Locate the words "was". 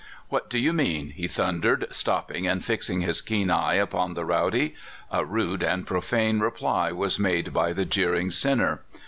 6.91-7.19